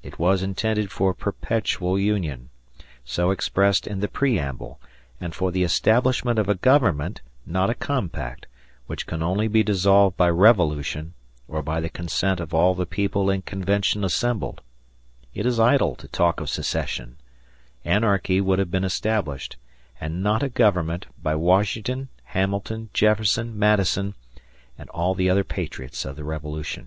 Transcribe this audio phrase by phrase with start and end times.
[0.00, 2.50] It was intended for "perpetual union",
[3.04, 4.78] so expressed in the preamble,
[5.20, 8.46] and for the establishment of a government, not a compact,
[8.86, 11.14] which can only be dissolved by revolution,
[11.48, 14.60] or by the consent of all the people in convention assembled.
[15.34, 17.16] It is idle to talk of secession.
[17.84, 19.56] Anarchy would have been established,
[20.00, 24.14] and not a government, by Washington, Hamilton, Jefferson, Madison,
[24.78, 26.86] and all the other patriots of the Revolution.